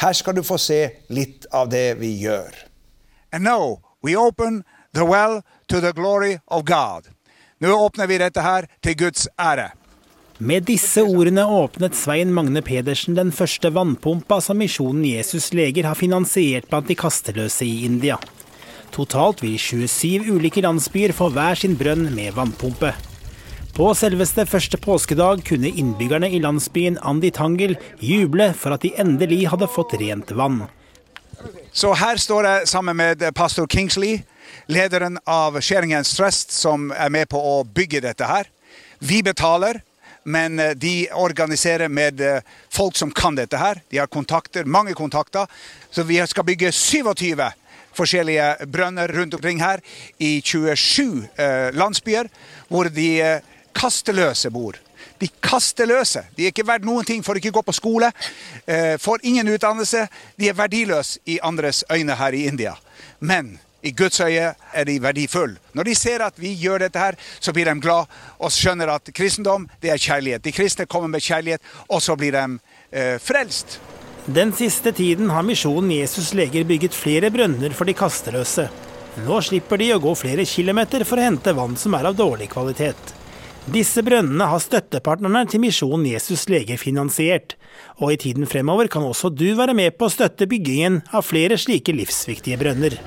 Her 0.00 0.16
skal 0.16 0.40
du 0.40 0.46
få 0.48 0.56
se 0.56 0.86
litt 1.12 1.44
av 1.52 1.68
det 1.68 1.90
vi 2.00 2.16
gjør. 2.24 2.56
And 3.36 3.44
now 3.44 3.82
we 4.00 4.16
open 4.16 4.62
the 4.96 5.04
well 5.04 5.42
to 5.68 5.84
the 5.84 5.92
glory 5.92 6.38
of 6.48 6.64
God. 6.64 7.12
Nå 7.62 7.70
åpner 7.78 8.08
vi 8.10 8.16
dette 8.18 8.42
her 8.42 8.66
til 8.82 8.96
Guds 8.98 9.28
ære. 9.38 9.68
Med 10.42 10.64
disse 10.66 11.04
ordene 11.06 11.44
åpnet 11.46 11.94
Svein 11.94 12.32
Magne 12.34 12.58
Pedersen 12.66 13.14
den 13.14 13.30
første 13.30 13.70
vannpumpa 13.70 14.40
som 14.42 14.58
Misjonen 14.58 15.04
Jesus 15.06 15.52
leger 15.54 15.86
har 15.86 15.94
finansiert 15.94 16.66
blant 16.72 16.90
de 16.90 16.96
kasteløse 16.98 17.62
i 17.62 17.84
India. 17.86 18.16
Totalt 18.90 19.44
vil 19.44 19.54
27 19.62 20.26
ulike 20.34 20.64
landsbyer 20.66 21.14
få 21.14 21.28
hver 21.36 21.60
sin 21.62 21.78
brønn 21.78 22.08
med 22.16 22.34
vannpumpe. 22.34 22.90
På 23.78 23.92
selveste 23.94 24.42
første 24.50 24.82
påskedag 24.82 25.46
kunne 25.46 25.70
innbyggerne 25.70 26.32
i 26.34 26.42
landsbyen 26.42 26.98
Andi 26.98 27.30
Tangel 27.30 27.76
juble 28.02 28.50
for 28.58 28.74
at 28.74 28.82
de 28.82 28.90
endelig 28.98 29.44
hadde 29.54 29.70
fått 29.70 29.94
rent 30.02 30.34
vann. 30.34 30.64
Så 31.70 31.94
her 31.94 32.18
står 32.18 32.50
jeg 32.50 32.68
sammen 32.74 32.98
med 32.98 33.22
pastor 33.38 33.70
Kingsley 33.70 34.24
lederen 34.66 35.18
av 35.24 35.60
Skjæringens 35.60 36.12
Stress 36.14 36.44
som 36.52 36.90
er 36.92 37.10
med 37.10 37.28
på 37.32 37.38
å 37.38 37.62
bygge 37.64 38.02
dette 38.04 38.28
her. 38.28 38.50
Vi 39.02 39.22
betaler, 39.22 39.80
men 40.22 40.58
eh, 40.58 40.70
de 40.70 41.08
organiserer 41.12 41.88
med 41.88 42.20
eh, 42.20 42.42
folk 42.70 42.96
som 42.96 43.10
kan 43.10 43.34
dette 43.34 43.58
her. 43.58 43.80
De 43.90 43.98
har 43.98 44.06
kontakter, 44.06 44.64
mange 44.64 44.94
kontakter. 44.94 45.46
Så 45.90 46.02
vi 46.06 46.20
skal 46.26 46.46
bygge 46.46 46.72
27 46.72 47.42
forskjellige 47.92 48.68
brønner 48.72 49.10
rundt 49.12 49.34
omkring 49.34 49.60
her 49.60 49.82
i 50.18 50.40
27 50.40 51.26
eh, 51.36 51.72
landsbyer, 51.74 52.30
hvor 52.68 52.88
de 52.88 53.40
kasteløse 53.74 54.50
bor. 54.54 54.78
De 55.18 55.28
kasteløse. 55.42 56.24
De 56.36 56.46
er 56.46 56.54
ikke 56.54 56.66
verdt 56.66 56.86
noen 56.86 57.06
ting, 57.06 57.22
får 57.24 57.38
ikke 57.38 57.52
gå 57.54 57.62
på 57.62 57.74
skole, 57.76 58.08
får 58.98 59.22
ingen 59.28 59.52
utdannelse. 59.54 60.08
De 60.34 60.48
er 60.50 60.56
verdiløse 60.58 61.20
i 61.30 61.36
andres 61.46 61.84
øyne 61.92 62.16
her 62.18 62.34
i 62.34 62.42
India. 62.50 62.72
Men 63.20 63.52
i 63.82 63.92
Guds 63.96 64.20
øye 64.22 64.52
er 64.54 64.84
de 64.86 64.98
verdifulle. 65.02 65.58
Når 65.74 65.88
de 65.88 65.94
ser 65.98 66.22
at 66.22 66.38
vi 66.38 66.54
gjør 66.58 66.84
dette 66.84 66.98
her, 66.98 67.18
så 67.40 67.52
blir 67.52 67.66
de 67.66 67.74
glad 67.82 68.10
og 68.38 68.52
skjønner 68.54 68.92
at 68.94 69.10
kristendom 69.14 69.66
det 69.82 69.90
er 69.90 70.02
kjærlighet. 70.02 70.44
De 70.44 70.54
kristne 70.54 70.86
kommer 70.86 71.10
med 71.10 71.24
kjærlighet, 71.24 71.62
og 71.88 72.02
så 72.02 72.16
blir 72.16 72.36
de 72.36 72.44
eh, 72.92 73.18
frelst. 73.22 73.80
Den 74.26 74.52
siste 74.54 74.92
tiden 74.94 75.32
har 75.34 75.42
Misjonen 75.42 75.90
Jesus 75.96 76.30
leger 76.38 76.64
bygget 76.64 76.94
flere 76.94 77.32
brønner 77.34 77.74
for 77.74 77.90
de 77.90 77.96
kasteløse. 77.98 78.68
Nå 79.26 79.40
slipper 79.44 79.82
de 79.82 79.90
å 79.92 80.00
gå 80.00 80.14
flere 80.16 80.46
kilometer 80.48 81.02
for 81.04 81.18
å 81.18 81.26
hente 81.26 81.52
vann 81.56 81.74
som 81.76 81.98
er 81.98 82.06
av 82.08 82.16
dårlig 82.16 82.48
kvalitet. 82.54 83.18
Disse 83.70 84.02
brønnene 84.02 84.46
har 84.50 84.62
støttepartnerne 84.62 85.44
til 85.50 85.62
Misjonen 85.62 86.08
Jesus 86.08 86.48
leger 86.50 86.80
finansiert, 86.80 87.54
og 87.98 88.14
i 88.14 88.18
tiden 88.24 88.48
fremover 88.50 88.90
kan 88.90 89.06
også 89.06 89.30
du 89.30 89.52
være 89.58 89.76
med 89.78 89.98
på 89.98 90.08
å 90.08 90.14
støtte 90.14 90.48
byggingen 90.50 91.02
av 91.14 91.28
flere 91.28 91.58
slike 91.60 91.94
livsviktige 91.94 92.58
brønner. 92.62 92.98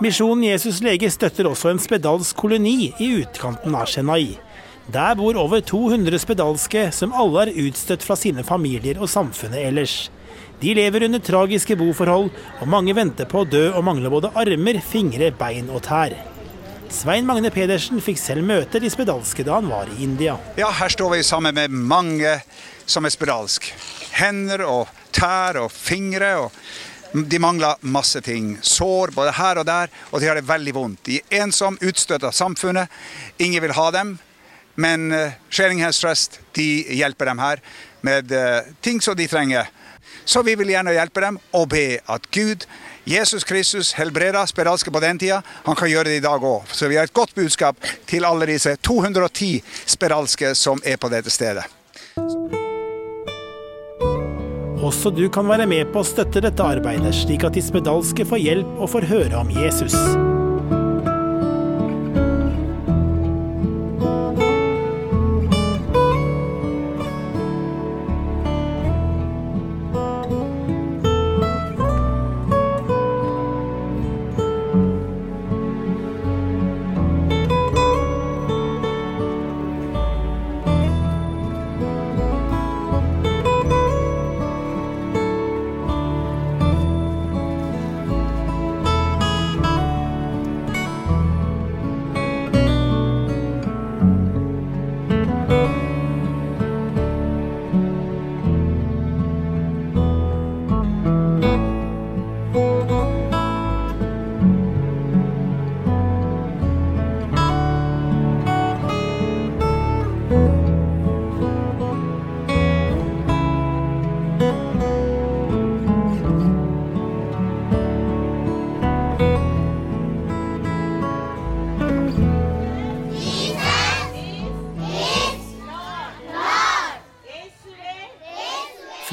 Misjonen 0.00 0.44
Jesus 0.44 0.82
lege 0.84 1.08
støtter 1.12 1.48
også 1.48 1.70
en 1.72 1.80
spedalsk 1.80 2.36
koloni 2.36 2.92
i 3.00 3.12
utkanten 3.20 3.76
av 3.76 3.88
Chennai. 3.88 4.36
Der 4.92 5.16
bor 5.18 5.38
over 5.40 5.62
200 5.64 6.18
spedalske 6.22 6.84
som 6.94 7.14
alle 7.16 7.46
er 7.46 7.56
utstøtt 7.64 8.04
fra 8.06 8.14
sine 8.18 8.44
familier 8.46 9.00
og 9.00 9.10
samfunnet 9.10 9.64
ellers. 9.66 9.96
De 10.60 10.72
lever 10.76 11.04
under 11.08 11.20
tragiske 11.20 11.76
boforhold, 11.76 12.30
og 12.60 12.70
mange 12.70 12.94
venter 12.96 13.28
på 13.28 13.42
å 13.42 13.48
dø 13.48 13.66
og 13.72 13.84
mangler 13.84 14.12
både 14.12 14.30
armer, 14.38 14.78
fingre, 14.80 15.32
bein 15.36 15.68
og 15.72 15.82
tær. 15.88 16.14
Svein 16.92 17.26
Magne 17.26 17.50
Pedersen 17.50 17.98
fikk 18.00 18.20
selv 18.20 18.46
møte 18.46 18.80
de 18.80 18.88
spedalske 18.92 19.44
da 19.44 19.58
han 19.58 19.68
var 19.72 19.90
i 19.90 20.04
India. 20.06 20.36
Ja, 20.56 20.70
her 20.70 20.92
står 20.92 21.16
vi 21.16 21.24
sammen 21.26 21.56
med 21.56 21.74
mange 21.74 22.38
som 22.86 23.04
er 23.04 23.12
spedalske. 23.12 23.74
Hender 24.16 24.62
og 24.68 24.92
tær 25.16 25.58
og 25.64 25.72
fingre. 25.74 26.36
og 26.46 26.52
de 27.24 27.38
mangler 27.38 27.74
masse 27.80 28.20
ting. 28.20 28.56
Sår 28.62 29.14
både 29.16 29.32
her 29.38 29.60
og 29.60 29.66
der, 29.68 29.92
og 30.10 30.20
de 30.20 30.28
har 30.28 30.36
det 30.36 30.48
veldig 30.48 30.74
vondt. 30.76 31.04
De 31.08 31.20
er 31.20 31.44
ensomme, 31.46 31.80
utstøtt 31.80 32.26
av 32.26 32.34
samfunnet. 32.36 32.92
Ingen 33.38 33.64
vil 33.64 33.76
ha 33.76 33.90
dem. 33.94 34.16
Men 34.76 35.08
uh, 35.12 35.32
Sharing 35.48 35.80
Hands 35.80 35.98
Trust 36.00 36.40
de 36.56 36.84
hjelper 36.98 37.30
dem 37.30 37.40
her 37.40 37.62
med 38.04 38.32
uh, 38.32 38.68
ting 38.84 39.00
som 39.00 39.16
de 39.16 39.28
trenger. 39.30 39.70
Så 40.26 40.42
vi 40.44 40.56
vil 40.58 40.74
gjerne 40.74 40.92
hjelpe 40.92 41.22
dem 41.24 41.38
og 41.56 41.70
be 41.72 42.00
at 42.12 42.28
Gud, 42.34 42.66
Jesus 43.08 43.46
Kristus, 43.46 43.94
helbreder 43.96 44.44
spedalske 44.50 44.90
på 44.92 45.00
den 45.00 45.20
tida. 45.22 45.40
Han 45.64 45.78
kan 45.78 45.88
gjøre 45.88 46.10
det 46.10 46.18
i 46.20 46.24
dag 46.24 46.42
òg. 46.42 46.68
Så 46.68 46.90
vi 46.90 46.98
har 46.98 47.08
et 47.08 47.16
godt 47.16 47.34
budskap 47.38 47.80
til 48.10 48.26
alle 48.28 48.50
disse 48.50 48.76
210 48.76 49.62
spedalske 49.86 50.52
som 50.58 50.82
er 50.84 51.00
på 51.00 51.12
dette 51.14 51.32
stedet. 51.32 51.64
Også 54.84 55.08
du 55.10 55.24
kan 55.32 55.48
være 55.48 55.64
med 55.68 55.88
på 55.92 56.02
å 56.02 56.06
støtte 56.06 56.42
dette 56.44 56.64
arbeidet, 56.64 57.14
slik 57.16 57.46
at 57.48 57.56
de 57.56 57.64
spedalske 57.64 58.28
får 58.28 58.42
hjelp 58.44 58.80
og 58.80 58.92
får 58.92 59.08
høre 59.08 59.38
om 59.40 59.52
Jesus. 59.56 59.96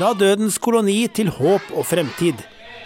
Fra 0.04 0.12
dødens 0.20 0.58
koloni 0.60 1.06
til 1.16 1.30
håp 1.32 1.70
og 1.72 1.86
fremtid. 1.88 2.42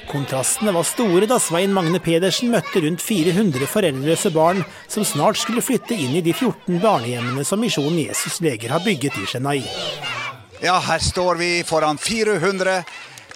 Kontrastene 0.06 0.70
var 0.76 0.86
store 0.86 1.26
da 1.26 1.40
Svein 1.42 1.72
Magne 1.74 1.98
Pedersen 1.98 2.52
møtte 2.54 2.84
rundt 2.84 3.02
400 3.02 3.66
foreldreløse 3.72 4.30
barn 4.36 4.60
som 4.86 5.02
snart 5.02 5.40
skulle 5.42 5.64
flytte 5.66 5.98
inn 5.98 6.14
i 6.20 6.22
de 6.22 6.30
14 6.30 6.78
barnehjemmene 6.84 7.42
som 7.42 7.58
Misjonen 7.66 8.04
Jesus 8.04 8.38
Leger 8.46 8.76
har 8.76 8.84
bygget 8.86 9.18
i 9.18 9.26
Chennai. 9.32 9.64
Ja, 10.62 10.76
her 10.78 11.02
står 11.02 11.42
vi 11.42 11.50
foran 11.66 11.98
400 11.98 12.84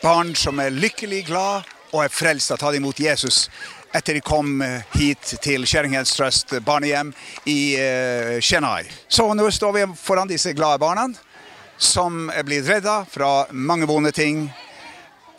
barn 0.03 0.35
som 0.37 0.61
er 0.61 0.69
lykkelig 0.69 1.23
glad 1.31 1.65
og 1.89 2.03
er 2.03 2.13
frelst 2.13 2.53
av 2.53 2.61
å 2.61 2.63
ta 2.67 2.75
imot 2.77 3.01
Jesus 3.01 3.47
etter 3.97 4.13
de 4.13 4.21
kom 4.21 4.61
eh, 4.61 4.85
hit 4.93 5.33
til 5.41 5.65
Sheringhans 5.65 6.13
Trust 6.13 6.53
barnehjem 6.61 7.09
i 7.49 7.59
uh, 7.81 8.37
Chennai. 8.45 8.85
Så 9.09 9.25
nå 9.33 9.49
står 9.49 9.73
vi 9.79 9.89
foran 10.05 10.29
disse 10.29 10.53
glade 10.53 10.77
barna 10.85 11.09
som 11.81 12.29
er 12.29 12.45
blitt 12.45 12.67
redda 12.69 13.01
fra 13.09 13.47
mange 13.51 13.87
vonde 13.89 14.11
ting. 14.13 14.45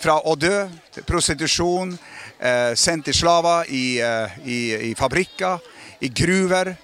Fra 0.02 0.16
å 0.26 0.34
dø 0.34 0.64
til 0.90 1.04
prostitusjon, 1.06 1.92
eh, 2.40 2.74
sendt 2.74 3.06
til 3.06 3.14
slaver 3.14 3.70
i, 3.70 4.00
eh, 4.02 4.38
i, 4.44 4.90
i, 4.90 4.94
fabrikker, 4.98 5.60
i 6.02 6.08
gruver. 6.08 6.76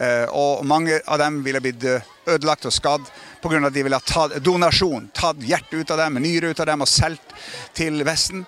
Eh, 0.00 0.26
og 0.30 0.64
mange 0.66 1.00
av 1.06 1.18
dem 1.18 1.42
ville 1.44 1.60
blitt 1.60 1.84
ødelagt 2.26 2.66
og 2.66 2.72
skadd 2.72 3.06
pga. 3.40 3.66
at 3.66 3.72
de 3.72 3.82
ville 3.82 3.94
ha 3.94 4.00
tatt 4.00 4.42
donasjon. 4.42 5.10
Tatt 5.14 5.36
hjertet 5.36 5.80
ut 5.80 5.90
av 5.90 5.98
dem, 5.98 6.14
nyre 6.14 6.50
ut 6.50 6.60
av 6.60 6.66
dem 6.66 6.82
og 6.82 6.88
solgt 6.88 7.34
til 7.74 8.02
Vesten. 8.04 8.46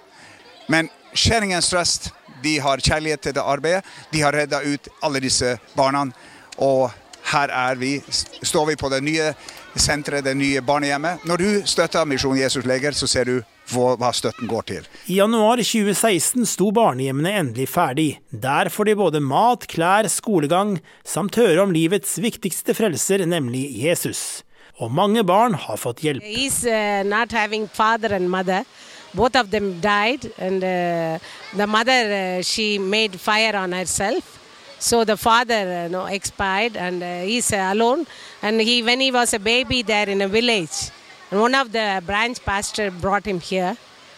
Men 0.68 0.90
Skjæringens 1.14 1.70
Trøst 1.70 2.10
de 2.42 2.58
har 2.58 2.78
kjærlighet 2.78 3.20
til 3.20 3.32
det 3.34 3.42
arbeidet. 3.42 3.84
De 4.10 4.20
har 4.20 4.32
redda 4.32 4.62
ut 4.62 4.88
alle 5.02 5.20
disse 5.20 5.58
barna. 5.76 6.10
Og 6.58 6.90
her 7.30 7.48
er 7.48 7.74
vi, 7.74 8.02
står 8.42 8.66
vi 8.66 8.76
på 8.76 8.88
det 8.88 9.02
nye 9.02 9.34
senteret, 9.78 10.24
det 10.24 10.34
nye 10.34 10.60
barnehjemmet. 10.64 11.24
Når 11.28 11.36
du 11.36 11.48
støtter 11.68 12.08
Misjon 12.08 12.38
Jesus 12.38 12.66
Leger, 12.66 12.96
så 12.96 13.06
ser 13.10 13.28
du 13.28 13.40
hva 13.70 14.10
støtten 14.16 14.48
går 14.50 14.66
til. 14.66 14.86
I 15.06 15.20
januar 15.20 15.62
2016 15.62 16.46
sto 16.48 16.70
barnehjemmene 16.74 17.32
endelig 17.42 17.68
ferdig. 17.70 18.08
Der 18.30 18.70
får 18.72 18.90
de 18.90 18.96
både 18.98 19.20
mat, 19.22 19.66
klær, 19.70 20.08
skolegang, 20.10 20.78
samt 21.06 21.38
høre 21.38 21.62
om 21.62 21.74
livets 21.74 22.18
viktigste 22.18 22.74
frelser, 22.74 23.26
nemlig 23.26 23.68
Jesus. 23.84 24.42
Og 24.80 24.90
mange 24.90 25.22
barn 25.26 25.54
har 25.54 25.78
fått 25.78 26.02
hjelp. 26.02 26.24
He's, 26.24 26.64
uh, 26.64 27.04
not 27.04 27.32
having 27.32 27.68
father 27.68 28.14
and 28.16 28.30
mother. 28.30 28.64
Both 29.12 29.36
of 29.36 29.50
them 29.50 29.80
died, 29.80 30.30
and 30.38 30.62
uh, 30.62 31.18
the 31.56 31.66
mother 31.66 32.38
uh, 32.38 32.42
she 32.42 32.78
made 32.78 33.18
fire 33.18 33.56
on 33.56 33.72
herself. 33.72 34.39
So 34.80 35.04
the 35.04 35.16
father 35.18 35.54
uh, 35.54 35.82
you 35.84 35.88
know, 35.90 36.06
expired, 36.06 36.74
and 36.74 37.02
uh, 37.02 37.20
he's 37.20 37.52
uh, 37.52 37.68
alone. 37.70 38.06
And 38.42 38.60
he, 38.60 38.82
when 38.82 39.00
he 39.00 39.12
was 39.12 39.34
a 39.34 39.38
baby 39.38 39.82
there 39.82 40.08
in 40.08 40.22
a 40.22 40.28
village, 40.28 40.90
and 41.30 41.38
one 41.40 41.54
of 41.54 41.70
the 41.70 42.02
branch 42.04 42.42
pastor 42.44 42.90
brought 42.90 43.26
him 43.26 43.40
here 43.40 43.76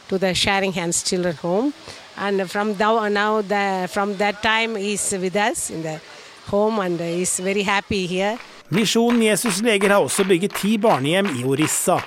to 0.08 0.18
the 0.18 0.34
Sharing 0.34 0.72
Hands 0.72 1.02
Children 1.02 1.34
Home. 1.42 1.74
And 2.16 2.48
from 2.48 2.76
now, 2.78 3.08
now 3.08 3.42
the, 3.42 3.88
from 3.90 4.16
that 4.18 4.40
time, 4.42 4.76
he's 4.76 5.10
with 5.10 5.34
us 5.34 5.68
in 5.70 5.82
the 5.82 6.00
home, 6.46 6.78
and 6.78 7.00
he's 7.00 7.40
very 7.40 7.62
happy 7.62 8.06
here. 8.06 8.38
Misjonen 8.70 9.22
Jesus 9.22 9.60
Leger 9.60 9.88
har 9.88 10.00
også 10.00 10.24
bygget 10.24 10.54
ti 10.54 10.78
barnehjem 10.78 11.26
i 11.40 11.44
Orissa. 11.44 11.98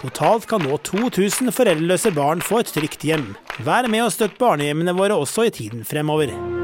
Totalt 0.00 0.46
kan 0.48 0.62
nå 0.64 0.76
2000 0.76 1.52
foreldreløse 1.52 2.14
barn 2.16 2.42
få 2.42 2.62
et 2.64 2.72
trygt 2.72 3.04
hjem. 3.04 3.34
Vær 3.58 3.90
med 3.92 4.06
og 4.06 4.12
støtt 4.12 4.38
barnehjemmene 4.40 4.96
våre 4.96 5.20
også 5.20 5.50
i 5.50 5.50
tiden 5.50 5.84
fremover. 5.84 6.63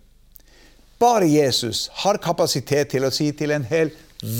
Bare 1.01 1.25
Jesus 1.25 1.87
har 2.03 2.21
kapasitet 2.21 2.91
til 2.93 3.07
å 3.07 3.13
si 3.13 3.31
til 3.33 3.53
en 3.55 3.65
hel 3.65 3.89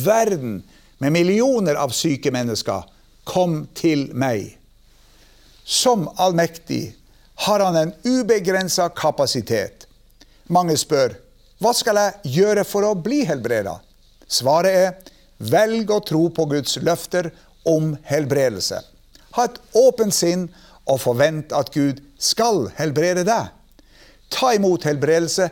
verden 0.06 0.60
med 1.02 1.16
millioner 1.16 1.80
av 1.82 1.94
syke 1.98 2.30
mennesker 2.34 2.86
kom 3.26 3.64
til 3.74 4.12
meg. 4.14 4.60
Som 5.66 6.06
allmektig 6.22 6.92
har 7.48 7.64
han 7.66 7.80
en 7.80 7.94
ubegrensa 8.06 8.92
kapasitet. 8.94 9.88
Mange 10.54 10.78
spør 10.78 11.18
hva 11.62 11.74
skal 11.78 11.98
jeg 11.98 12.36
gjøre 12.38 12.66
for 12.66 12.86
å 12.86 12.96
bli 12.98 13.20
helbreda? 13.30 13.76
Svaret 14.26 14.78
er 14.78 15.12
velg 15.52 15.92
å 15.94 16.00
tro 16.06 16.24
på 16.34 16.48
Guds 16.50 16.80
løfter 16.82 17.30
om 17.70 17.92
helbredelse. 18.10 18.80
Ha 19.38 19.46
et 19.46 19.60
åpent 19.78 20.14
sinn 20.14 20.48
og 20.90 21.02
forvent 21.04 21.54
at 21.54 21.70
Gud 21.74 22.02
skal 22.22 22.68
helbrede 22.78 23.26
deg. 23.30 23.52
Ta 24.34 24.56
imot 24.58 24.88
helbredelse 24.90 25.52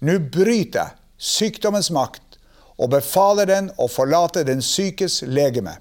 Nå 0.00 0.16
bryter 0.32 0.80
jeg 0.80 0.96
sykdommens 1.20 1.90
makt 1.92 2.38
og 2.80 2.94
befaler 2.94 3.48
den 3.50 3.68
å 3.76 3.88
forlate 3.92 4.46
den 4.48 4.62
sykes 4.64 5.20
legeme. 5.28 5.76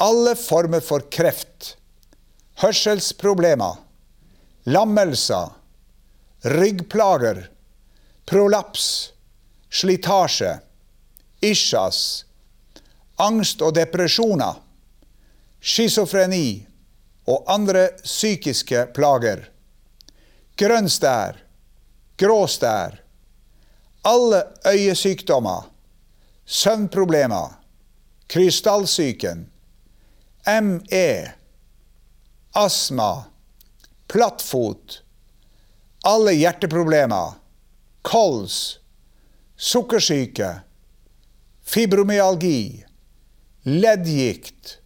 Alle 0.00 0.34
former 0.36 0.84
for 0.84 1.06
kreft, 1.12 1.74
hørselsproblemer, 2.60 3.78
lammelser, 4.68 5.54
ryggplager, 6.44 7.46
prolaps, 8.28 9.12
slitasje, 9.72 10.58
isjas, 11.40 12.24
angst 13.20 13.64
og 13.64 13.76
depresjoner, 13.76 14.60
schizofreni 15.60 16.66
og 17.28 17.48
andre 17.52 17.90
psykiske 18.04 18.88
plager, 18.96 19.46
grønn 20.60 20.88
stær, 20.92 21.40
grå 22.20 22.44
stær, 22.46 22.98
alle 24.04 24.42
øyesykdommer, 24.68 25.70
søvnproblemer, 26.44 27.56
krystallsyken, 28.28 29.46
ME, 30.62 31.32
astma, 32.54 33.12
plattfot, 34.08 35.00
alle 36.04 36.34
hjerteproblemer, 36.36 37.38
kols, 38.02 38.80
sukkersyke, 39.56 40.52
fibromyalgi, 41.62 42.84
leddgikt, 43.64 44.76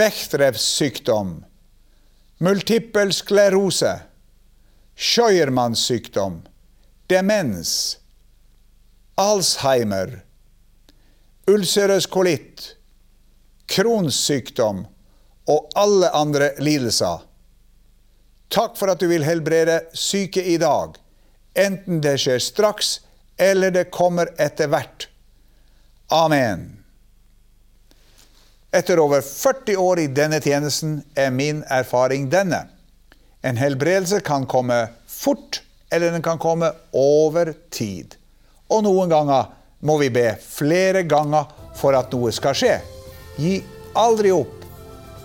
Bechdrevs 0.00 0.62
sykdom, 0.78 1.32
multippel 2.40 3.10
sklerose, 3.12 3.90
Scheuermanns 5.00 5.78
sykdom, 5.78 6.42
demens, 7.06 7.98
Alzheimer, 9.14 10.24
ulcerøs 11.48 12.04
kolitt, 12.06 12.76
Crohns 13.64 14.18
sykdom 14.20 14.82
og 15.48 15.70
alle 15.80 16.10
andre 16.12 16.50
lidelser. 16.60 17.22
Takk 18.52 18.76
for 18.76 18.92
at 18.92 19.00
du 19.00 19.06
vil 19.08 19.24
helbrede 19.24 19.78
syke 19.96 20.44
i 20.44 20.58
dag, 20.60 20.98
enten 21.56 22.02
det 22.04 22.18
skjer 22.20 22.42
straks 22.44 22.98
eller 23.40 23.72
det 23.72 23.86
kommer 23.88 24.28
etter 24.36 24.68
hvert. 24.68 25.06
Amen. 26.12 26.66
Etter 28.68 29.00
over 29.00 29.24
40 29.24 29.80
år 29.80 30.04
i 30.04 30.06
denne 30.20 30.42
tjenesten 30.44 31.00
er 31.16 31.32
min 31.32 31.64
erfaring 31.72 32.28
denne. 32.28 32.66
En 33.42 33.56
helbredelse 33.56 34.20
kan 34.20 34.46
komme 34.46 34.88
fort, 35.08 35.62
eller 35.90 36.12
den 36.12 36.22
kan 36.22 36.38
komme 36.38 36.72
over 36.92 37.54
tid. 37.70 38.16
Og 38.68 38.84
noen 38.84 39.08
ganger 39.10 39.48
må 39.80 39.96
vi 40.02 40.10
be 40.12 40.26
flere 40.44 41.06
ganger 41.08 41.48
for 41.80 41.96
at 41.96 42.12
noe 42.12 42.32
skal 42.36 42.56
skje. 42.56 42.74
Gi 43.40 43.54
aldri 43.96 44.32
opp. 44.34 44.66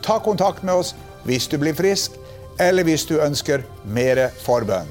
Ta 0.05 0.21
kontakt 0.23 0.63
med 0.63 0.79
oss 0.79 0.93
hvis 1.27 1.49
du 1.51 1.57
blir 1.59 1.75
frisk, 1.75 2.15
eller 2.61 2.87
hvis 2.87 3.03
du 3.09 3.17
ønsker 3.19 3.65
mer 3.83 4.29
forbønn. 4.45 4.87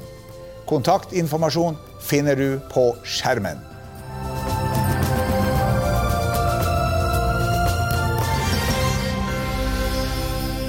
Kontaktinformasjon 0.69 1.79
finner 2.05 2.37
du 2.37 2.59
på 2.69 2.91
skjermen. 3.01 3.64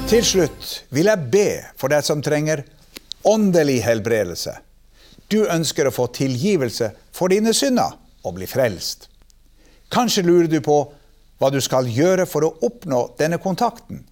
Til 0.06 0.22
slutt 0.22 0.66
vil 0.94 1.08
jeg 1.10 1.28
be 1.32 1.48
for 1.74 1.90
deg 1.90 2.04
som 2.06 2.20
trenger 2.22 2.60
åndelig 3.26 3.80
helbredelse. 3.82 4.52
Du 5.26 5.40
ønsker 5.50 5.88
å 5.88 5.94
få 5.94 6.04
tilgivelse 6.14 6.92
for 7.10 7.34
dine 7.34 7.50
synder 7.50 7.96
og 8.22 8.36
bli 8.36 8.46
frelst. 8.46 9.08
Kanskje 9.90 10.22
lurer 10.22 10.46
du 10.46 10.60
på 10.62 10.76
hva 11.40 11.50
du 11.50 11.58
skal 11.58 11.90
gjøre 11.90 12.22
for 12.30 12.46
å 12.46 12.52
oppnå 12.68 13.00
denne 13.18 13.40
kontakten. 13.42 14.04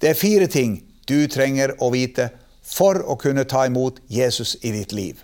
Det 0.00 0.14
er 0.14 0.16
fire 0.16 0.48
ting 0.48 0.78
du 1.04 1.28
trenger 1.28 1.74
å 1.84 1.90
vite 1.92 2.30
for 2.64 3.02
å 3.04 3.18
kunne 3.20 3.44
ta 3.44 3.66
imot 3.68 4.00
Jesus 4.08 4.54
i 4.64 4.72
ditt 4.72 4.94
liv. 4.96 5.20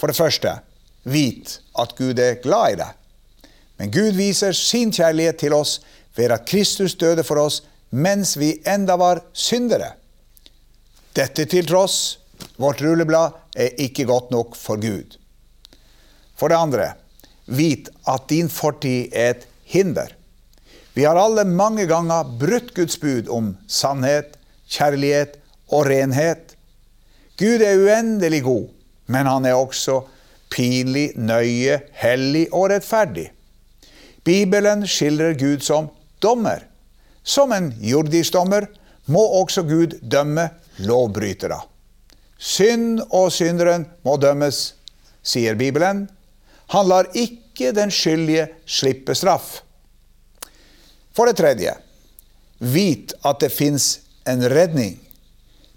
For 0.00 0.08
det 0.08 0.16
første, 0.16 0.54
vit 1.04 1.58
at 1.76 1.92
Gud 2.00 2.24
er 2.24 2.40
glad 2.40 2.72
i 2.72 2.80
deg. 2.80 2.96
Men 3.76 3.92
Gud 3.92 4.16
viser 4.16 4.56
sin 4.56 4.96
kjærlighet 4.96 5.42
til 5.44 5.58
oss 5.58 5.82
ved 6.16 6.32
at 6.32 6.48
Kristus 6.48 6.96
døde 6.96 7.20
for 7.26 7.36
oss 7.44 7.60
mens 7.92 8.36
vi 8.36 8.54
enda 8.64 8.96
var 8.96 9.20
syndere. 9.32 9.92
Dette 11.12 11.44
til 11.44 11.66
tross, 11.68 12.18
vårt 12.56 12.80
rulleblad 12.80 13.36
er 13.54 13.76
ikke 13.84 14.06
godt 14.08 14.32
nok 14.32 14.56
for 14.56 14.80
Gud. 14.80 15.18
For 16.36 16.48
det 16.48 16.56
andre, 16.56 16.86
vit 17.46 17.90
at 18.08 18.24
din 18.32 18.48
fortid 18.48 19.12
er 19.12 19.34
et 19.34 19.46
hinder. 19.68 20.14
Vi 20.96 21.04
har 21.04 21.20
alle 21.20 21.44
mange 21.48 21.84
ganger 21.88 22.32
brutt 22.40 22.72
Guds 22.76 22.96
bud 23.00 23.28
om 23.28 23.52
sannhet, 23.68 24.38
kjærlighet 24.72 25.36
og 25.72 25.86
renhet. 25.88 26.56
Gud 27.40 27.64
er 27.64 27.80
uendelig 27.80 28.42
god, 28.48 28.66
men 29.12 29.28
han 29.28 29.46
er 29.48 29.60
også 29.60 30.02
pinlig, 30.52 31.12
nøye, 31.16 31.80
hellig 32.00 32.48
og 32.52 32.70
rettferdig. 32.72 33.30
Bibelen 34.24 34.84
skildrer 34.88 35.36
Gud 35.36 35.64
som 35.64 35.88
dommer. 36.22 36.71
Som 37.22 37.52
en 37.52 37.70
jordisk 37.80 38.34
dommer 38.34 38.66
må 39.06 39.22
også 39.40 39.62
Gud 39.66 39.98
dømme 40.02 40.48
lovbrytere. 40.82 41.60
Synd 42.38 43.00
og 43.10 43.30
synderen 43.32 43.86
må 44.02 44.16
dømmes, 44.18 44.74
sier 45.22 45.54
Bibelen. 45.54 46.08
Han 46.74 46.88
lar 46.90 47.10
ikke 47.14 47.70
den 47.76 47.92
skyldige 47.94 48.48
slippe 48.66 49.14
straff. 49.14 49.60
For 51.14 51.28
det 51.28 51.38
tredje, 51.38 51.76
vit 52.58 53.14
at 53.22 53.40
det 53.42 53.52
fins 53.52 54.00
en 54.26 54.42
redning. 54.50 54.96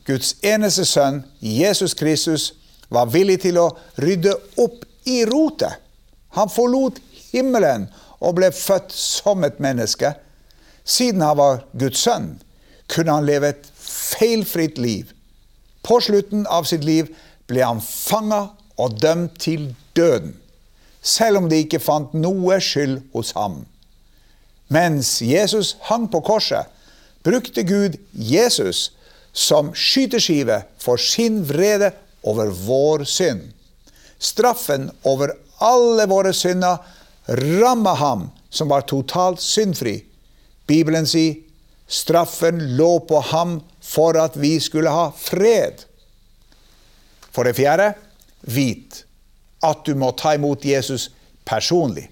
Guds 0.05 0.35
eneste 0.45 0.85
sønn, 0.85 1.23
Jesus 1.41 1.93
Kristus, 1.97 2.53
var 2.89 3.09
villig 3.09 3.41
til 3.45 3.57
å 3.57 3.71
rydde 4.01 4.35
opp 4.61 4.85
i 5.09 5.23
rotet. 5.25 5.81
Han 6.37 6.51
forlot 6.51 6.99
himmelen 7.31 7.87
og 8.21 8.37
ble 8.37 8.51
født 8.53 8.93
som 8.95 9.43
et 9.45 9.57
menneske 9.61 10.13
siden 10.85 11.21
han 11.21 11.37
var 11.37 11.63
Guds 11.73 12.05
sønn, 12.05 12.35
kunne 12.87 13.17
han 13.17 13.25
leve 13.25 13.49
et 13.51 13.69
feilfritt 13.81 14.77
liv. 14.77 15.09
På 15.85 15.99
slutten 16.01 16.45
av 16.47 16.67
sitt 16.69 16.85
liv 16.85 17.11
ble 17.49 17.65
han 17.65 17.81
fanga 17.81 18.47
og 18.81 18.99
dømt 19.01 19.39
til 19.41 19.71
døden, 19.97 20.35
selv 21.01 21.41
om 21.41 21.49
de 21.49 21.63
ikke 21.63 21.81
fant 21.81 22.13
noe 22.17 22.59
skyld 22.61 22.99
hos 23.13 23.33
ham. 23.37 23.63
Mens 24.73 25.19
Jesus 25.21 25.75
hang 25.89 26.07
på 26.09 26.21
korset, 26.25 26.69
brukte 27.25 27.65
Gud 27.65 27.97
Jesus 28.13 28.91
som 29.33 29.73
skyteskive 29.73 30.61
for 30.81 31.01
sin 31.01 31.41
vrede 31.45 31.91
over 32.25 32.49
vår 32.49 33.05
synd. 33.09 33.41
Straffen 34.17 34.89
over 35.03 35.33
alle 35.61 36.05
våre 36.09 36.33
synder 36.33 36.81
ramma 37.27 37.93
ham 37.97 38.27
som 38.49 38.69
var 38.69 38.85
totalt 38.89 39.41
syndfri 39.41 39.99
Bibelen 40.67 41.07
sier 41.07 41.41
straffen 41.87 42.61
lå 42.77 42.99
på 43.05 43.19
ham 43.31 43.59
for 43.81 44.17
at 44.17 44.37
vi 44.37 44.57
skulle 44.59 44.89
ha 44.89 45.11
fred. 45.17 45.85
For 47.31 47.45
det 47.45 47.57
fjerde, 47.57 47.93
vit 48.41 49.03
at 49.65 49.85
du 49.85 49.95
må 49.97 50.11
ta 50.17 50.35
imot 50.35 50.65
Jesus 50.65 51.09
personlig. 51.45 52.07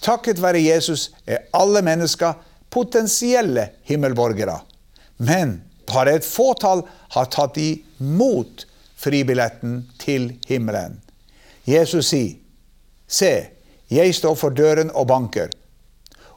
Takket 0.00 0.40
være 0.40 0.62
Jesus 0.64 1.10
er 1.28 1.48
alle 1.56 1.82
mennesker 1.84 2.36
potensielle 2.72 3.68
himmelborgere. 3.88 4.60
Men 5.16 5.60
bare 5.90 6.16
et 6.18 6.26
fåtall 6.26 6.84
har 7.14 7.28
tatt 7.32 7.58
imot 7.60 8.64
fribilletten 9.00 9.82
til 10.00 10.32
himmelen. 10.48 11.00
Jesus 11.68 12.12
sier, 12.12 12.36
Se, 13.10 13.32
jeg 13.90 14.14
står 14.14 14.36
for 14.38 14.54
døren 14.54 14.92
og 14.94 15.08
banker. 15.10 15.48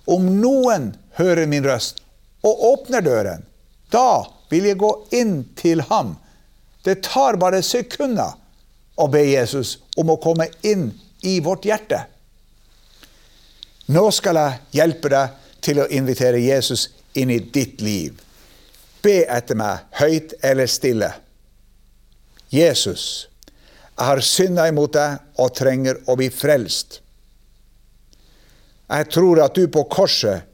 Om 0.09 0.25
noen 0.41 0.87
hører 1.17 1.49
min 1.49 1.65
røst 1.65 2.01
og 2.43 2.63
åpner 2.73 3.03
døren, 3.05 3.45
da 3.93 4.25
vil 4.51 4.67
jeg 4.67 4.79
gå 4.81 4.91
inn 5.15 5.35
til 5.57 5.83
ham. 5.89 6.15
Det 6.83 7.01
tar 7.05 7.39
bare 7.41 7.61
sekunder 7.63 8.35
å 8.99 9.07
be 9.09 9.23
Jesus 9.23 9.77
om 9.97 10.11
å 10.13 10.19
komme 10.21 10.49
inn 10.67 10.89
i 11.23 11.39
vårt 11.43 11.65
hjerte. 11.65 12.03
Nå 13.93 14.03
skal 14.15 14.39
jeg 14.39 14.79
hjelpe 14.79 15.11
deg 15.11 15.39
til 15.63 15.81
å 15.83 15.89
invitere 15.91 16.41
Jesus 16.43 16.89
inn 17.19 17.31
i 17.31 17.39
ditt 17.39 17.81
liv. 17.83 18.19
Be 19.03 19.23
etter 19.27 19.57
meg, 19.59 19.83
høyt 19.99 20.35
eller 20.43 20.69
stille. 20.71 21.09
Jesus, 22.53 23.27
jeg 23.93 24.05
har 24.07 24.21
synda 24.25 24.67
imot 24.69 24.93
deg 24.95 25.41
og 25.41 25.53
trenger 25.57 25.99
å 26.07 26.15
bli 26.19 26.29
frelst. 26.33 26.99
Jeg 28.93 29.09
tror 29.09 29.41
at 29.43 29.55
du 29.57 29.67
på 29.71 29.85
korset 29.89 30.52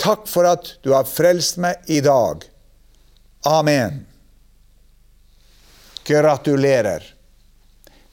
Takk 0.00 0.24
for 0.28 0.48
at 0.48 0.76
du 0.84 0.94
har 0.94 1.04
frelst 1.04 1.58
meg 1.60 1.84
i 1.92 2.00
dag. 2.00 2.46
Amen. 3.44 4.06
Gratulerer. 6.08 7.04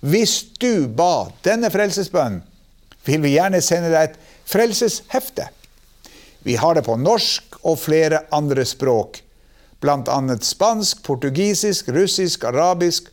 Hvis 0.04 0.42
du 0.60 0.88
ba 0.88 1.30
denne 1.48 1.72
frelsesbønnen, 1.74 2.44
vil 3.08 3.24
vi 3.24 3.38
gjerne 3.38 3.62
sende 3.64 3.90
deg 3.94 4.10
et 4.12 4.20
frelseshefte. 4.48 5.48
Vi 6.44 6.58
har 6.60 6.76
det 6.76 6.84
på 6.86 6.98
norsk 7.00 7.58
og 7.64 7.80
flere 7.80 8.26
andre 8.36 8.66
språk, 8.68 9.22
bl.a. 9.80 10.20
spansk, 10.44 11.02
portugisisk, 11.08 11.90
russisk, 11.96 12.44
arabisk 12.44 13.10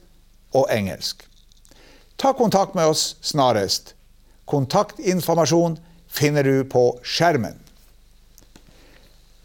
og 0.55 0.67
engelsk. 0.75 1.23
Ta 2.19 2.35
kontakt 2.35 2.75
med 2.75 2.91
oss 2.91 3.15
snarest. 3.23 3.95
Kontaktinformasjon 4.51 5.79
finner 6.11 6.47
du 6.47 6.65
på 6.71 6.89
skjermen. 7.03 7.64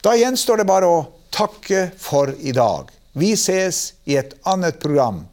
Da 0.02 0.14
gjenstår 0.16 0.62
det 0.62 0.68
bare 0.70 0.88
å 0.88 1.00
takke 1.36 1.90
for 2.00 2.32
i 2.40 2.54
dag. 2.56 2.88
Vi 3.20 3.34
ses 3.36 3.94
i 4.08 4.16
et 4.16 4.32
annet 4.48 4.80
program. 4.80 5.26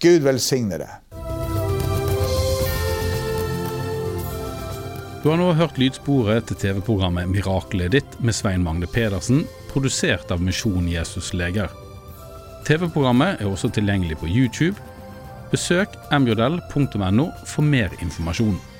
Gud 0.00 0.24
velsigne 0.24 0.78
deg. 0.80 0.94
Du 5.22 5.28
har 5.28 5.36
nå 5.38 5.52
hørt 5.54 5.76
lydsporet 5.78 6.48
til 6.48 6.58
TV-programmet 6.58 7.28
'Miraklet 7.28 7.92
ditt' 7.92 8.16
med 8.18 8.34
Svein 8.34 8.64
Magne 8.64 8.88
Pedersen, 8.88 9.44
produsert 9.70 10.32
av 10.32 10.40
Misjon 10.40 10.88
Jesus 10.88 11.30
Leger. 11.36 11.68
TV-programmet 12.64 13.40
er 13.40 13.46
også 13.46 13.70
tilgjengelig 13.70 14.18
på 14.18 14.26
YouTube. 14.26 14.74
Besøk 15.52 15.94
mjodell.no 16.10 17.30
for 17.44 17.62
mer 17.62 17.92
informasjon. 18.00 18.71